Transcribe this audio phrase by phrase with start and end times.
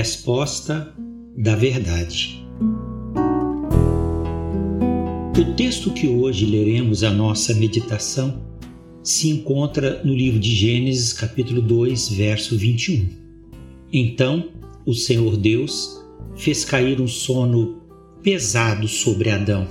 [0.00, 0.94] resposta
[1.36, 2.42] da verdade.
[5.38, 8.40] O texto que hoje leremos a nossa meditação
[9.02, 13.10] se encontra no livro de Gênesis, capítulo 2, verso 21.
[13.92, 14.48] Então
[14.86, 16.02] o Senhor Deus
[16.34, 17.82] fez cair um sono
[18.22, 19.68] pesado sobre Adão,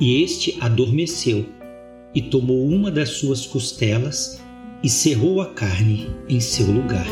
[0.00, 1.46] e este adormeceu
[2.12, 4.42] e tomou uma das suas costelas
[4.82, 7.06] e cerrou a carne em seu lugar.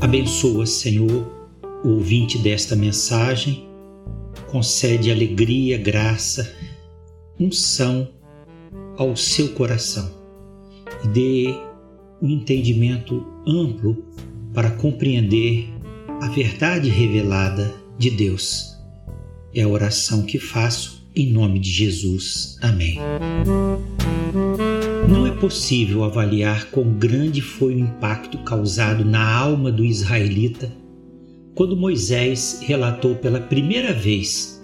[0.00, 1.26] Abençoa, Senhor,
[1.82, 3.66] o ouvinte desta mensagem,
[4.50, 6.54] concede alegria, graça,
[7.40, 8.08] unção
[8.96, 10.10] ao seu coração
[11.04, 11.54] e dê
[12.20, 14.04] um entendimento amplo
[14.54, 15.68] para compreender
[16.20, 18.76] a verdade revelada de Deus.
[19.54, 22.58] É a oração que faço em nome de Jesus.
[22.60, 22.98] Amém.
[25.40, 30.72] Possível avaliar quão grande foi o impacto causado na alma do israelita
[31.54, 34.62] quando Moisés relatou pela primeira vez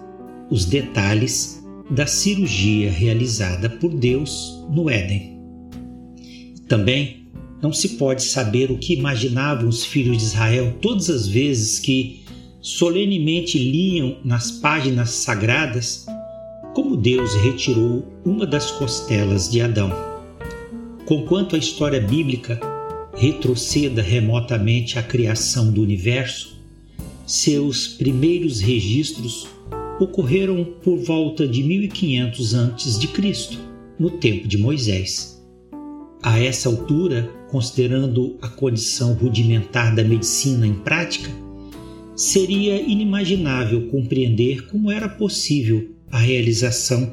[0.50, 5.38] os detalhes da cirurgia realizada por Deus no Éden.
[6.68, 7.26] Também
[7.62, 12.24] não se pode saber o que imaginavam os filhos de Israel todas as vezes que
[12.60, 16.06] solenemente liam nas páginas sagradas
[16.74, 20.11] como Deus retirou uma das costelas de Adão.
[21.14, 22.58] Conquanto a história bíblica
[23.14, 26.58] retroceda remotamente à criação do universo,
[27.26, 29.46] seus primeiros registros
[30.00, 33.58] ocorreram por volta de 1500 a.C.,
[33.98, 35.38] no tempo de Moisés.
[36.22, 41.28] A essa altura, considerando a condição rudimentar da medicina em prática,
[42.16, 47.12] seria inimaginável compreender como era possível a realização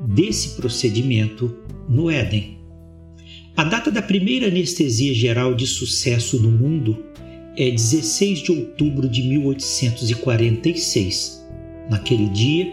[0.00, 1.56] desse procedimento
[1.88, 2.56] no Éden.
[3.56, 7.06] A data da primeira anestesia geral de sucesso no mundo
[7.56, 11.42] é 16 de outubro de 1846.
[11.88, 12.70] Naquele dia,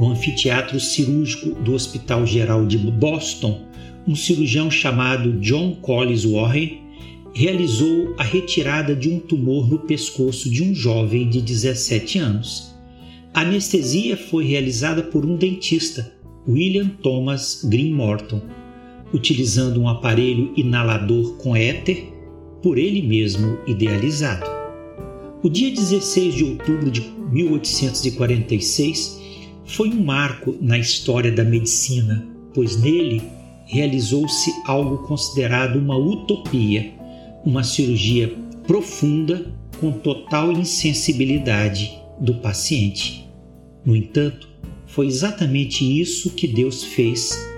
[0.00, 3.60] no anfiteatro cirúrgico do Hospital Geral de Boston,
[4.08, 6.80] um cirurgião chamado John Collins Warren
[7.34, 12.74] realizou a retirada de um tumor no pescoço de um jovem de 17 anos.
[13.34, 16.10] A anestesia foi realizada por um dentista,
[16.48, 18.40] William Thomas Green Morton,
[19.12, 22.12] utilizando um aparelho inalador com éter
[22.62, 24.46] por ele mesmo idealizado.
[25.42, 27.02] O dia 16 de outubro de
[27.32, 29.20] 1846
[29.64, 32.24] foi um marco na história da medicina,
[32.54, 33.22] pois nele
[33.66, 36.92] realizou-se algo considerado uma utopia,
[37.44, 38.36] uma cirurgia
[38.66, 43.26] profunda com total insensibilidade do paciente.
[43.84, 44.48] No entanto,
[44.86, 47.51] foi exatamente isso que Deus fez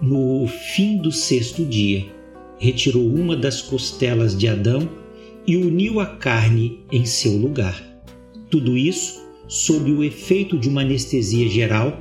[0.00, 2.06] no fim do sexto dia.
[2.58, 4.88] Retirou uma das costelas de Adão
[5.46, 7.82] e uniu a carne em seu lugar.
[8.50, 12.00] Tudo isso sob o efeito de uma anestesia geral,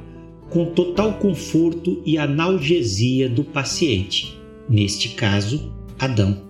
[0.50, 4.38] com total conforto e analgesia do paciente,
[4.70, 6.44] neste caso, Adão.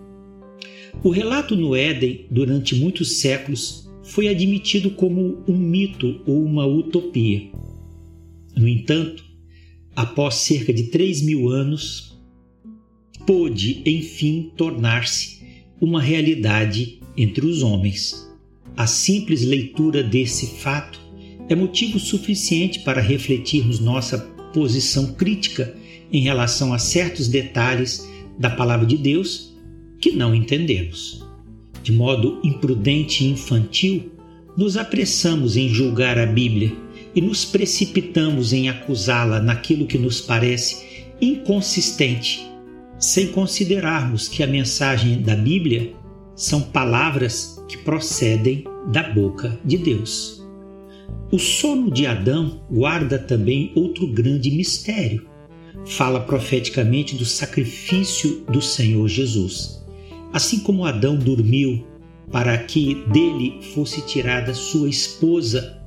[1.01, 7.49] O relato no Éden, durante muitos séculos, foi admitido como um mito ou uma utopia.
[8.57, 9.23] No entanto,
[9.99, 12.17] após cerca de 3 mil anos,
[13.27, 15.41] pôde enfim tornar-se
[15.81, 18.25] uma realidade entre os homens.
[18.77, 20.97] A simples leitura desse fato
[21.49, 24.17] é motivo suficiente para refletirmos nossa
[24.53, 25.75] posição crítica
[26.09, 28.09] em relação a certos detalhes
[28.39, 29.53] da palavra de Deus
[29.99, 31.27] que não entendemos
[31.83, 34.11] de modo imprudente e infantil,
[34.55, 36.71] nos apressamos em julgar a Bíblia
[37.15, 42.47] e nos precipitamos em acusá-la naquilo que nos parece inconsistente,
[42.97, 45.93] sem considerarmos que a mensagem da Bíblia
[46.35, 50.39] são palavras que procedem da boca de Deus.
[51.31, 55.27] O sono de Adão guarda também outro grande mistério.
[55.85, 59.85] Fala profeticamente do sacrifício do Senhor Jesus.
[60.33, 61.85] Assim como Adão dormiu
[62.31, 65.78] para que dele fosse tirada sua esposa,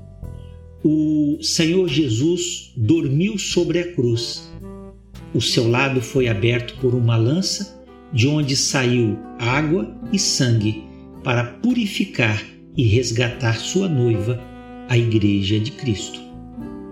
[0.85, 4.51] o Senhor Jesus dormiu sobre a cruz.
[5.33, 7.81] O seu lado foi aberto por uma lança,
[8.13, 10.83] de onde saiu água e sangue
[11.23, 12.43] para purificar
[12.77, 14.41] e resgatar sua noiva,
[14.89, 16.21] a Igreja de Cristo.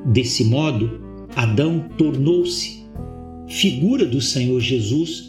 [0.06, 1.00] Desse modo,
[1.34, 2.80] Adão tornou-se
[3.48, 5.28] figura do Senhor Jesus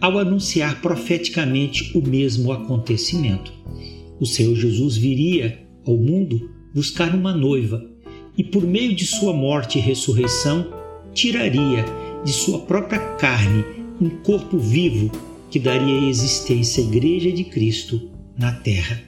[0.00, 3.52] ao anunciar profeticamente o mesmo acontecimento.
[4.18, 7.84] O Senhor Jesus viria ao mundo buscar uma noiva
[8.38, 10.72] e, por meio de sua morte e ressurreição,
[11.12, 11.84] tiraria
[12.24, 13.64] de sua própria carne
[14.00, 15.10] um corpo vivo
[15.50, 19.02] que daria existência à Igreja de Cristo na terra.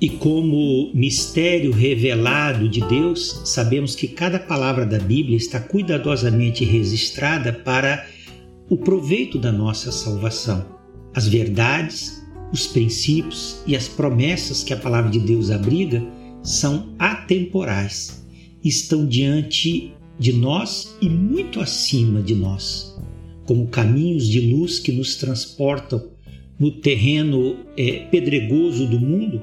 [0.00, 7.52] E como mistério revelado de Deus, sabemos que cada palavra da Bíblia está cuidadosamente registrada
[7.52, 8.04] para
[8.68, 10.66] o proveito da nossa salvação.
[11.14, 12.20] As verdades,
[12.52, 16.02] os princípios e as promessas que a palavra de Deus abriga
[16.42, 18.21] são atemporais,
[18.64, 22.96] estão diante de nós e muito acima de nós,
[23.44, 26.10] como caminhos de luz que nos transportam
[26.58, 29.42] no terreno é, pedregoso do mundo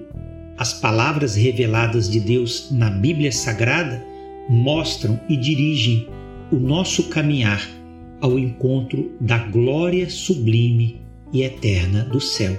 [0.60, 4.06] as palavras reveladas de Deus na Bíblia Sagrada
[4.50, 6.06] mostram e dirigem
[6.52, 7.66] o nosso caminhar
[8.20, 11.00] ao encontro da glória sublime
[11.32, 12.58] e eterna do céu.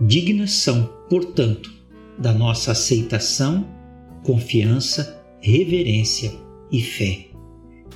[0.00, 1.70] Dignas são, portanto,
[2.16, 3.68] da nossa aceitação,
[4.22, 6.32] confiança, reverência
[6.70, 7.26] e fé.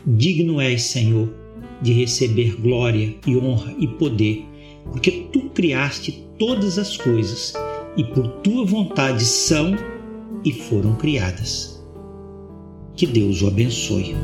[0.07, 1.33] Digno és, Senhor,
[1.81, 4.45] de receber glória e honra e poder,
[4.91, 7.55] porque tu criaste todas as coisas
[7.97, 9.75] e por tua vontade são
[10.45, 11.83] e foram criadas.
[12.95, 14.15] Que Deus o abençoe.